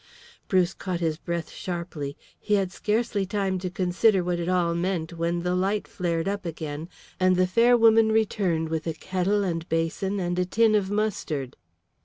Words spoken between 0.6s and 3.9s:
caught his breath sharply. He had scarcely time to